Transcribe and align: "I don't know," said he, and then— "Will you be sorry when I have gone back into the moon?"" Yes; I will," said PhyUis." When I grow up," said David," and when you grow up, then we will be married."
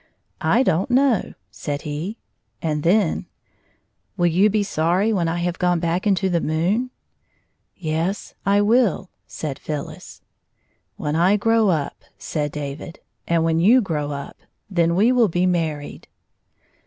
"I 0.57 0.63
don't 0.63 0.89
know," 0.89 1.35
said 1.51 1.83
he, 1.83 2.17
and 2.59 2.81
then— 2.81 3.27
"Will 4.17 4.25
you 4.25 4.49
be 4.49 4.63
sorry 4.63 5.13
when 5.13 5.27
I 5.27 5.37
have 5.37 5.59
gone 5.59 5.79
back 5.79 6.07
into 6.07 6.27
the 6.27 6.41
moon?"" 6.41 6.89
Yes; 7.75 8.33
I 8.43 8.61
will," 8.61 9.11
said 9.27 9.59
PhyUis." 9.63 10.21
When 10.97 11.15
I 11.15 11.37
grow 11.37 11.69
up," 11.69 12.03
said 12.17 12.51
David," 12.51 12.99
and 13.27 13.43
when 13.43 13.59
you 13.59 13.79
grow 13.79 14.09
up, 14.09 14.39
then 14.71 14.95
we 14.95 15.11
will 15.11 15.27
be 15.29 15.45
married." 15.45 16.07